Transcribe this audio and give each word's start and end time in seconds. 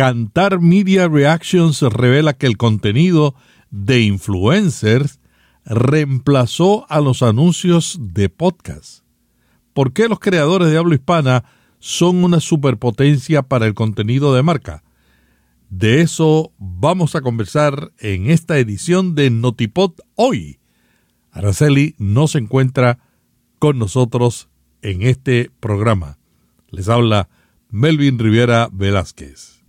Cantar 0.00 0.60
Media 0.60 1.08
Reactions 1.08 1.82
revela 1.82 2.32
que 2.32 2.46
el 2.46 2.56
contenido 2.56 3.34
de 3.70 4.00
influencers 4.00 5.20
reemplazó 5.66 6.86
a 6.90 7.02
los 7.02 7.22
anuncios 7.22 7.98
de 8.00 8.30
podcast. 8.30 9.04
¿Por 9.74 9.92
qué 9.92 10.08
los 10.08 10.18
creadores 10.18 10.70
de 10.70 10.78
habla 10.78 10.94
hispana 10.94 11.44
son 11.80 12.24
una 12.24 12.40
superpotencia 12.40 13.42
para 13.42 13.66
el 13.66 13.74
contenido 13.74 14.34
de 14.34 14.42
marca? 14.42 14.84
De 15.68 16.00
eso 16.00 16.54
vamos 16.56 17.14
a 17.14 17.20
conversar 17.20 17.92
en 17.98 18.30
esta 18.30 18.56
edición 18.56 19.14
de 19.14 19.28
Notipod 19.28 19.92
hoy. 20.14 20.60
Araceli 21.30 21.94
no 21.98 22.26
se 22.26 22.38
encuentra 22.38 23.00
con 23.58 23.78
nosotros 23.78 24.48
en 24.80 25.02
este 25.02 25.50
programa. 25.60 26.16
Les 26.70 26.88
habla 26.88 27.28
Melvin 27.68 28.18
Rivera 28.18 28.70
Velázquez. 28.72 29.59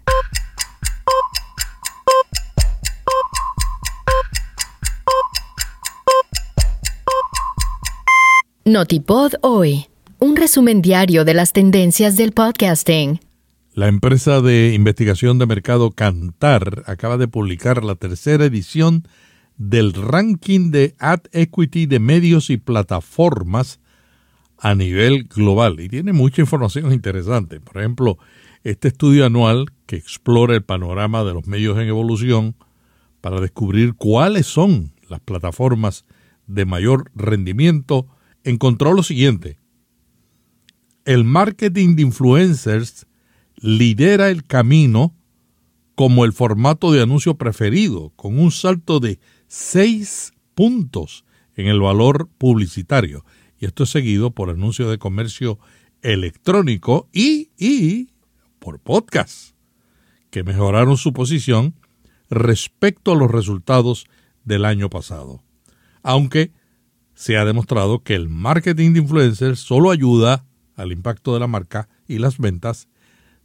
Notipod 8.64 9.34
hoy, 9.42 9.88
un 10.20 10.36
resumen 10.36 10.84
diario 10.84 11.26
de 11.26 11.34
las 11.34 11.52
tendencias 11.52 12.16
del 12.16 12.32
podcasting. 12.32 13.20
La 13.74 13.88
empresa 13.88 14.40
de 14.40 14.76
investigación 14.76 15.40
de 15.40 15.48
mercado 15.48 15.90
Cantar 15.90 16.84
acaba 16.86 17.18
de 17.18 17.28
publicar 17.28 17.84
la 17.84 17.96
tercera 17.96 18.46
edición 18.46 19.08
del 19.58 19.94
ranking 19.94 20.70
de 20.70 20.94
ad 21.00 21.22
equity 21.32 21.88
de 21.88 22.00
medios 22.00 22.52
y 22.52 22.58
plataformas 22.58 23.80
a 24.60 24.76
nivel 24.76 25.24
global 25.24 25.80
y 25.80 25.90
tiene 25.90 26.14
mucha 26.14 26.44
información 26.44 26.94
interesante. 26.94 27.60
Por 27.60 27.78
ejemplo, 27.78 28.20
este 28.64 28.90
estudio 28.90 29.26
anual 29.26 29.72
que 29.88 29.96
explora 29.96 30.54
el 30.54 30.62
panorama 30.62 31.24
de 31.24 31.34
los 31.34 31.48
medios 31.48 31.80
en 31.80 31.88
evolución 31.88 32.56
para 33.22 33.42
descubrir 33.42 33.96
cuáles 33.96 34.46
son 34.46 34.94
las 35.10 35.20
plataformas 35.20 36.06
de 36.46 36.66
mayor 36.66 37.10
rendimiento 37.16 38.06
encontró 38.44 38.94
lo 38.94 39.04
siguiente. 39.04 39.58
El 41.06 41.24
marketing 41.24 41.96
de 41.96 42.04
influencers 42.04 43.08
lidera 43.56 44.30
el 44.30 44.46
camino 44.46 45.16
como 45.96 46.26
el 46.26 46.34
formato 46.34 46.92
de 46.92 47.02
anuncio 47.02 47.36
preferido, 47.36 48.12
con 48.16 48.40
un 48.40 48.52
salto 48.52 49.00
de 49.00 49.20
6 49.48 50.34
puntos 50.56 51.26
en 51.56 51.68
el 51.68 51.80
valor 51.80 52.30
publicitario. 52.38 53.26
Y 53.60 53.66
esto 53.66 53.84
es 53.84 53.90
seguido 53.90 54.32
por 54.32 54.50
anuncios 54.50 54.90
de 54.90 54.98
comercio 54.98 55.60
electrónico 56.02 57.08
y, 57.14 57.50
y 57.58 58.10
por 58.60 58.80
podcast, 58.80 59.56
que 60.30 60.44
mejoraron 60.44 60.98
su 60.98 61.14
posición 61.14 61.76
respecto 62.30 63.12
a 63.12 63.16
los 63.16 63.30
resultados 63.30 64.06
del 64.44 64.66
año 64.66 64.90
pasado. 64.90 65.44
Aunque 66.02 66.52
se 67.22 67.38
ha 67.38 67.46
demostrado 67.46 68.02
que 68.02 68.16
el 68.16 68.30
marketing 68.30 68.94
de 68.94 69.00
influencers 69.02 69.60
solo 69.60 69.92
ayuda 69.92 70.44
al 70.76 70.92
impacto 70.92 71.36
de 71.36 71.40
la 71.40 71.46
marca 71.46 71.88
y 72.08 72.18
las 72.18 72.40
ventas 72.40 72.88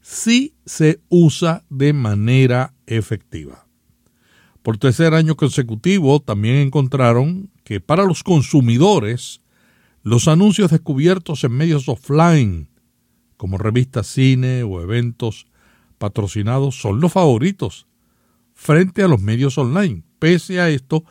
si 0.01 0.55
se 0.65 1.03
usa 1.11 1.63
de 1.69 1.93
manera 1.93 2.73
efectiva. 2.87 3.67
Por 4.63 4.79
tercer 4.79 5.13
año 5.13 5.37
consecutivo 5.37 6.21
también 6.21 6.57
encontraron 6.57 7.51
que 7.65 7.79
para 7.79 8.05
los 8.05 8.23
consumidores 8.23 9.43
los 10.03 10.27
anuncios 10.27 10.71
descubiertos 10.71 11.45
en 11.45 11.53
medios 11.53 11.87
offline, 11.91 12.71
como 13.37 13.59
revistas 13.59 14.07
cine 14.07 14.63
o 14.63 14.81
eventos 14.81 15.49
patrocinados, 15.99 16.81
son 16.81 16.99
los 16.99 17.13
favoritos 17.13 17.87
frente 18.55 19.03
a 19.03 19.09
los 19.09 19.21
medios 19.21 19.59
online. 19.59 20.03
Pese 20.19 20.63
a 20.63 20.71
esto, 20.71 21.05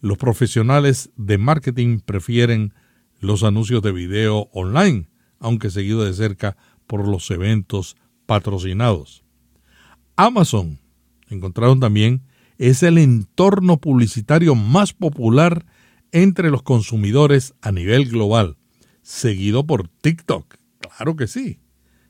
los 0.00 0.18
profesionales 0.18 1.10
de 1.16 1.38
marketing 1.38 2.00
prefieren 2.00 2.74
los 3.20 3.42
anuncios 3.42 3.82
de 3.82 3.92
video 3.92 4.48
online, 4.52 5.08
aunque 5.40 5.70
seguido 5.70 6.04
de 6.04 6.14
cerca 6.14 6.56
por 6.86 7.06
los 7.06 7.30
eventos 7.30 7.96
patrocinados. 8.26 9.24
Amazon, 10.16 10.78
encontraron 11.28 11.80
también, 11.80 12.22
es 12.58 12.82
el 12.82 12.98
entorno 12.98 13.78
publicitario 13.78 14.54
más 14.54 14.92
popular 14.92 15.64
entre 16.12 16.50
los 16.50 16.62
consumidores 16.62 17.54
a 17.60 17.72
nivel 17.72 18.08
global, 18.08 18.56
seguido 19.02 19.66
por 19.66 19.88
TikTok, 19.88 20.56
claro 20.80 21.16
que 21.16 21.26
sí, 21.26 21.60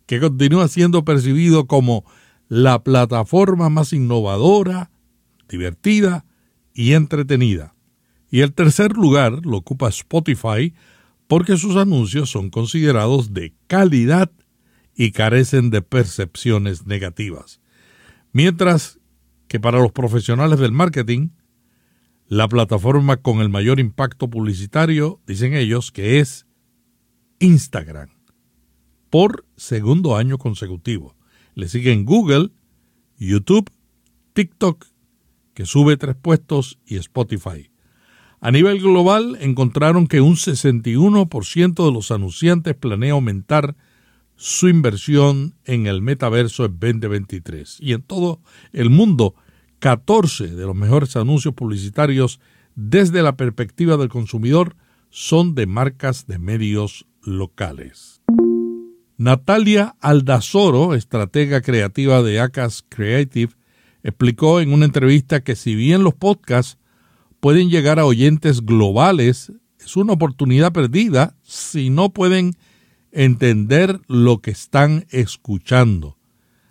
que 0.06 0.20
continúa 0.20 0.68
siendo 0.68 1.04
percibido 1.04 1.66
como 1.66 2.04
la 2.48 2.82
plataforma 2.82 3.68
más 3.68 3.92
innovadora, 3.92 4.90
divertida 5.48 6.24
y 6.72 6.94
entretenida. 6.94 7.74
Y 8.30 8.40
el 8.40 8.52
tercer 8.52 8.92
lugar 8.92 9.44
lo 9.44 9.58
ocupa 9.58 9.88
Spotify 9.88 10.74
porque 11.26 11.56
sus 11.56 11.76
anuncios 11.76 12.30
son 12.30 12.50
considerados 12.50 13.32
de 13.34 13.54
calidad 13.66 14.30
y 14.94 15.12
carecen 15.12 15.70
de 15.70 15.82
percepciones 15.82 16.86
negativas. 16.86 17.60
Mientras 18.32 18.98
que 19.46 19.60
para 19.60 19.78
los 19.78 19.92
profesionales 19.92 20.58
del 20.58 20.72
marketing, 20.72 21.28
la 22.26 22.48
plataforma 22.48 23.16
con 23.18 23.40
el 23.40 23.48
mayor 23.48 23.80
impacto 23.80 24.28
publicitario, 24.28 25.20
dicen 25.26 25.54
ellos, 25.54 25.90
que 25.90 26.20
es 26.20 26.46
Instagram, 27.38 28.10
por 29.08 29.46
segundo 29.56 30.16
año 30.16 30.36
consecutivo. 30.36 31.16
Le 31.54 31.68
siguen 31.68 32.04
Google, 32.04 32.50
YouTube, 33.16 33.70
TikTok, 34.34 34.86
que 35.54 35.64
sube 35.64 35.96
tres 35.96 36.16
puestos, 36.16 36.78
y 36.84 36.96
Spotify. 36.96 37.70
A 38.40 38.50
nivel 38.52 38.80
global, 38.80 39.36
encontraron 39.40 40.06
que 40.06 40.20
un 40.20 40.36
61% 40.36 41.84
de 41.84 41.92
los 41.92 42.10
anunciantes 42.10 42.74
planea 42.74 43.12
aumentar 43.12 43.74
su 44.36 44.68
inversión 44.68 45.54
en 45.64 45.88
el 45.88 46.00
metaverso 46.02 46.64
en 46.64 46.78
2023. 46.78 47.78
Y 47.80 47.92
en 47.94 48.02
todo 48.02 48.40
el 48.72 48.90
mundo, 48.90 49.34
14 49.80 50.54
de 50.54 50.66
los 50.66 50.76
mejores 50.76 51.16
anuncios 51.16 51.54
publicitarios 51.54 52.40
desde 52.76 53.22
la 53.22 53.36
perspectiva 53.36 53.96
del 53.96 54.08
consumidor 54.08 54.76
son 55.10 55.56
de 55.56 55.66
marcas 55.66 56.28
de 56.28 56.38
medios 56.38 57.06
locales. 57.22 58.22
Natalia 59.16 59.96
Aldazoro, 60.00 60.94
estratega 60.94 61.60
creativa 61.60 62.22
de 62.22 62.38
Acas 62.38 62.84
Creative, 62.88 63.52
explicó 64.04 64.60
en 64.60 64.72
una 64.72 64.84
entrevista 64.84 65.42
que 65.42 65.56
si 65.56 65.74
bien 65.74 66.04
los 66.04 66.14
podcasts 66.14 66.78
pueden 67.40 67.70
llegar 67.70 67.98
a 67.98 68.06
oyentes 68.06 68.64
globales, 68.64 69.52
es 69.78 69.96
una 69.96 70.14
oportunidad 70.14 70.72
perdida 70.72 71.36
si 71.42 71.90
no 71.90 72.12
pueden 72.12 72.56
entender 73.12 74.00
lo 74.06 74.38
que 74.38 74.50
están 74.50 75.06
escuchando. 75.10 76.18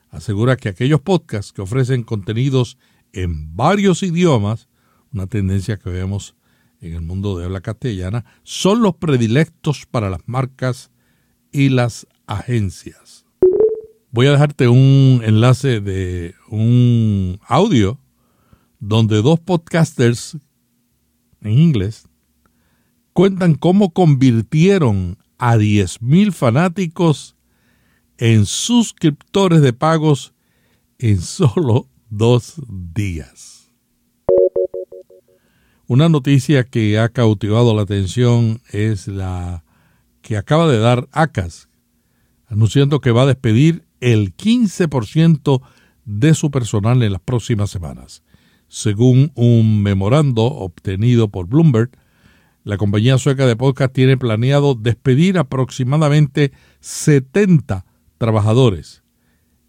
Asegura 0.10 0.56
que 0.58 0.70
aquellos 0.70 1.02
podcasts 1.02 1.52
que 1.52 1.62
ofrecen 1.62 2.04
contenidos 2.04 2.78
en 3.14 3.56
varios 3.56 4.04
idiomas, 4.04 4.70
una 5.12 5.28
tendencia 5.28 5.78
que 5.78 5.90
vemos 5.90 6.36
en 6.80 6.94
el 6.94 7.02
mundo 7.02 7.38
de 7.38 7.46
habla 7.46 7.62
castellana, 7.62 8.26
son 8.44 8.82
los 8.82 8.96
predilectos 8.96 9.86
para 9.90 10.10
las 10.10 10.22
marcas 10.28 10.92
y 11.52 11.70
las 11.70 12.08
agencias. 12.28 13.26
Voy 14.12 14.28
a 14.28 14.32
dejarte 14.32 14.68
un 14.68 15.22
enlace 15.24 15.82
de 15.82 16.36
un 16.50 17.40
audio 17.48 18.00
donde 18.80 19.22
dos 19.22 19.40
podcasters 19.40 20.38
en 21.47 21.59
inglés, 21.59 22.08
cuentan 23.13 23.56
cómo 23.56 23.91
convirtieron 23.94 25.18
a 25.38 25.58
10.000 25.58 26.31
fanáticos 26.31 27.35
en 28.18 28.46
suscriptores 28.46 29.62
de 29.62 29.74
pagos 29.74 30.34
en 31.00 31.22
solo 31.22 31.88
dos 32.09 32.56
días. 32.68 33.72
Una 35.88 36.10
noticia 36.10 36.66
que 36.66 37.00
ha 37.00 37.10
cautivado 37.10 37.74
la 37.74 37.83
atención 37.83 38.60
es 38.72 39.07
la 39.07 39.63
que 40.22 40.36
acaba 40.36 40.68
de 40.68 40.80
dar 40.80 41.07
ACAS, 41.13 41.69
anunciando 42.48 43.00
que 43.00 43.12
va 43.12 43.22
a 43.22 43.27
despedir 43.27 43.86
el 44.01 44.36
15% 44.36 45.62
de 46.04 46.33
su 46.33 46.51
personal 46.51 47.01
en 47.04 47.13
las 47.13 47.22
próximas 47.22 47.69
semanas. 47.69 48.24
Según 48.68 49.31
un 49.36 49.81
memorando 49.81 50.44
obtenido 50.44 51.30
por 51.30 51.48
Bloomberg, 51.48 51.92
la 52.64 52.78
compañía 52.78 53.18
sueca 53.18 53.46
de 53.46 53.56
podcast 53.56 53.94
tiene 53.94 54.18
planeado 54.18 54.75
despedir 54.75 55.38
aproximadamente 55.38 56.52
70 56.81 57.86
trabajadores. 58.18 59.04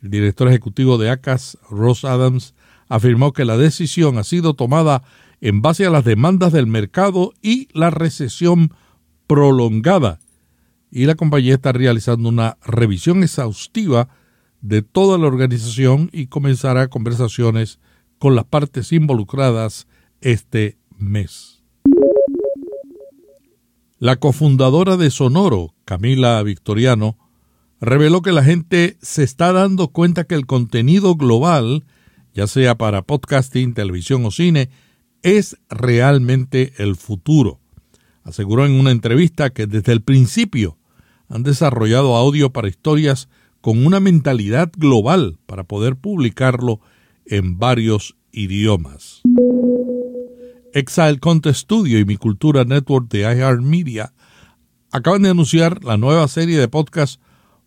El 0.03 0.11
director 0.11 0.49
ejecutivo 0.49 0.99
de 0.99 1.11
ACAS, 1.11 1.59
Ross 1.71 2.05
Adams, 2.05 2.55
afirmó 2.89 3.33
que 3.33 3.45
la 3.45 3.57
decisión 3.57 4.19
ha 4.19 4.25
sido 4.25 4.55
tomada 4.55 5.05
en 5.41 5.63
base 5.63 5.87
a 5.87 5.91
las 5.91 6.05
demandas 6.05 6.53
del 6.53 6.67
mercado 6.67 7.33
y 7.41 7.69
la 7.73 7.91
recesión 7.91 8.73
prolongada, 9.29 10.19
y 10.91 11.05
la 11.05 11.15
compañía 11.15 11.55
está 11.55 11.71
realizando 11.73 12.29
una 12.29 12.57
revisión 12.65 13.23
exhaustiva 13.23 14.09
de 14.61 14.83
toda 14.83 15.19
la 15.19 15.27
organización 15.27 16.11
y 16.13 16.27
comenzará 16.27 16.89
conversaciones 16.89 17.79
con 18.19 18.35
las 18.35 18.45
partes 18.45 18.93
involucradas 18.93 19.87
este 20.21 20.79
mes. 20.97 21.63
La 23.99 24.17
cofundadora 24.17 24.97
de 24.97 25.11
Sonoro, 25.11 25.75
Camila 25.85 26.43
Victoriano, 26.43 27.17
reveló 27.81 28.23
que 28.23 28.33
la 28.33 28.45
gente 28.45 28.97
se 29.01 29.25
está 29.25 29.53
dando 29.53 29.89
cuenta 29.89 30.25
que 30.25 30.35
el 30.35 30.47
contenido 30.47 31.17
global, 31.17 31.85
ya 32.35 32.47
sea 32.47 32.77
para 32.77 33.03
podcasting, 33.03 33.75
televisión 33.75 34.25
o 34.25 34.31
cine, 34.31 34.71
es 35.23 35.57
realmente 35.69 36.75
el 36.79 36.97
futuro. 36.97 37.61
Aseguró 38.23 38.67
en 38.67 38.73
una 38.73 38.91
entrevista 38.91 39.51
que 39.51 39.67
desde 39.67 39.93
el 39.93 40.03
principio 40.03 40.79
han 41.29 41.43
desarrollado 41.43 42.17
audio 42.17 42.53
para 42.53 42.69
historias 42.69 43.29
con 43.61 43.85
una 43.85 44.01
mentalidad 44.01 44.71
global 44.77 45.39
para 45.47 45.65
poder 45.65 45.97
publicarlo 45.97 46.81
en 47.29 47.59
varios 47.59 48.17
idiomas. 48.33 49.23
Exile 50.75 51.19
Contest 51.19 51.61
Studio 51.61 51.99
y 51.99 52.05
Mi 52.05 52.17
Cultura 52.17 52.65
Network 52.65 53.09
de 53.11 53.21
iHeartMedia 53.21 54.13
acaban 54.91 55.23
de 55.23 55.31
anunciar 55.31 55.83
la 55.85 55.97
nueva 55.97 56.29
serie 56.29 56.59
de 56.59 56.69
podcast 56.69 57.21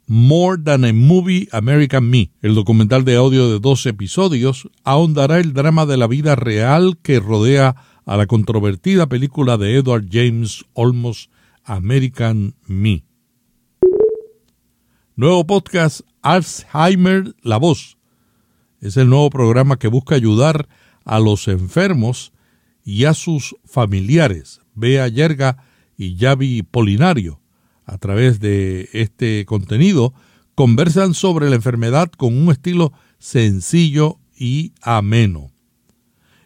More 0.08 0.62
Than 0.62 0.86
a 0.86 0.94
Movie 0.94 1.48
American 1.52 2.10
Me. 2.10 2.32
El 2.42 2.56
documental 2.56 3.06
de 3.06 3.16
audio 3.16 3.50
de 3.50 3.60
dos 3.60 3.86
episodios 3.86 4.70
ahondará 4.84 5.40
el 5.40 5.54
drama 5.54 5.86
de 5.86 5.98
la 5.98 6.08
vida 6.08 6.36
real 6.36 6.98
que 7.02 7.20
rodea 7.20 7.76
a 8.06 8.18
la 8.18 8.26
controvertida 8.26 9.08
película 9.08 9.58
de 9.58 9.76
Edward 9.78 10.06
James 10.12 10.66
Olmos 10.74 11.30
American 11.64 12.56
Me. 12.68 13.06
Nuevo 15.16 15.46
podcast 15.46 16.02
Alzheimer 16.22 17.36
La 17.42 17.58
Voz. 17.58 17.98
Es 18.82 18.98
el 18.98 19.10
nuevo 19.10 19.30
programa 19.30 19.78
que 19.78 19.88
busca 19.88 20.16
ayudar 20.16 20.68
a 21.06 21.20
los 21.20 21.48
enfermos 21.48 22.34
y 22.84 23.06
a 23.06 23.14
sus 23.14 23.56
familiares. 23.64 24.60
Bea 24.74 25.08
Yerga 25.08 25.64
y 25.98 26.16
Yavi 26.16 26.64
Polinario. 26.64 27.40
A 27.86 28.00
través 28.00 28.40
de 28.40 28.90
este 28.94 29.46
contenido 29.46 30.16
conversan 30.56 31.14
sobre 31.14 31.48
la 31.52 31.58
enfermedad 31.58 32.10
con 32.10 32.36
un 32.36 32.52
estilo 32.52 32.92
sencillo 33.20 34.18
y 34.36 34.74
ameno. 34.82 35.52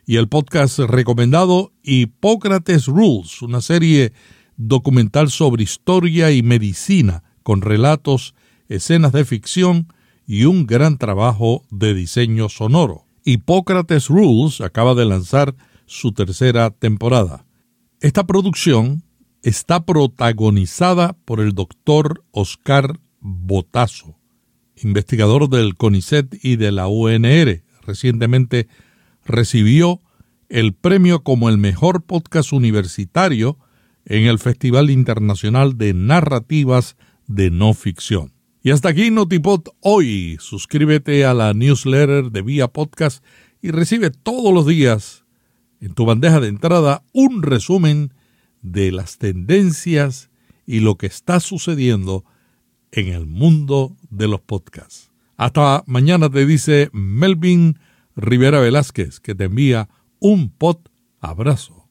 Y 0.06 0.18
el 0.18 0.28
podcast 0.28 0.80
recomendado 0.80 1.72
Hipócrates 1.84 2.88
Rules, 2.88 3.42
una 3.42 3.62
serie 3.62 4.12
documental 4.58 5.32
sobre 5.32 5.64
historia 5.64 6.32
y 6.32 6.44
medicina 6.44 7.24
con 7.44 7.62
relatos 7.62 8.36
escenas 8.68 9.14
de 9.14 9.24
ficción 9.24 9.88
y 10.28 10.46
un 10.46 10.66
gran 10.66 10.98
trabajo 10.98 11.66
de 11.70 11.94
diseño 11.94 12.50
sonoro. 12.50 13.06
Hipócrates 13.24 14.08
Rules 14.08 14.62
acaba 14.62 14.94
de 14.96 15.06
lanzar 15.06 15.56
su 15.86 16.12
tercera 16.12 16.72
temporada. 16.72 17.46
Esta 18.02 18.26
producción 18.26 19.04
está 19.42 19.86
protagonizada 19.86 21.14
por 21.26 21.40
el 21.40 21.54
doctor 21.54 22.24
Oscar 22.32 23.00
Botazo, 23.20 24.18
investigador 24.76 25.50
del 25.50 25.76
CONICET 25.76 26.44
y 26.44 26.56
de 26.58 26.72
la 26.72 26.88
UNR. 26.88 27.64
Recientemente 27.82 28.68
recibió 29.24 30.02
el 30.50 30.74
premio 30.74 31.24
como 31.24 31.50
el 31.50 31.58
mejor 31.58 32.04
podcast 32.04 32.54
universitario 32.54 33.58
en 34.06 34.26
el 34.26 34.38
Festival 34.38 34.90
Internacional 34.90 35.78
de 35.78 35.94
Narrativas 35.94 36.96
de 37.28 37.50
No 37.50 37.74
Ficción. 37.74 38.35
Y 38.66 38.72
hasta 38.72 38.90
aquí 38.90 39.12
Notipod 39.12 39.62
hoy. 39.82 40.38
Suscríbete 40.40 41.24
a 41.24 41.36
la 41.36 41.54
newsletter 41.54 42.32
de 42.32 42.42
Vía 42.42 42.68
Podcast 42.68 43.24
y 43.62 43.70
recibe 43.70 44.10
todos 44.10 44.52
los 44.52 44.66
días 44.66 45.24
en 45.80 45.94
tu 45.94 46.04
bandeja 46.04 46.40
de 46.40 46.48
entrada 46.48 47.04
un 47.14 47.44
resumen 47.44 48.12
de 48.64 48.92
las 48.92 49.20
tendencias 49.20 50.32
y 50.66 50.80
lo 50.80 50.96
que 50.96 51.06
está 51.06 51.40
sucediendo 51.42 52.26
en 52.92 53.10
el 53.10 53.28
mundo 53.28 53.96
de 54.10 54.28
los 54.28 54.42
podcasts. 54.42 55.12
Hasta 55.38 55.84
mañana 55.86 56.28
te 56.32 56.48
dice 56.48 56.90
Melvin 56.92 57.78
Rivera 58.16 58.60
Velázquez 58.62 59.20
que 59.20 59.36
te 59.36 59.44
envía 59.44 59.90
un 60.18 60.50
pod 60.50 60.78
abrazo. 61.20 61.84